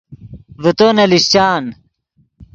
[0.61, 1.63] ڤے تو نے لیشچان